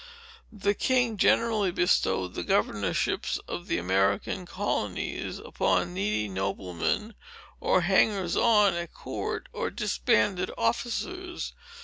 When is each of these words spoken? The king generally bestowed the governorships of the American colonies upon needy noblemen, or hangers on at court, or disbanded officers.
The 0.51 0.73
king 0.73 1.15
generally 1.15 1.69
bestowed 1.69 2.33
the 2.33 2.41
governorships 2.43 3.37
of 3.47 3.67
the 3.67 3.77
American 3.77 4.47
colonies 4.47 5.37
upon 5.37 5.93
needy 5.93 6.27
noblemen, 6.27 7.13
or 7.59 7.81
hangers 7.81 8.35
on 8.35 8.73
at 8.73 8.95
court, 8.95 9.47
or 9.53 9.69
disbanded 9.69 10.49
officers. 10.57 11.53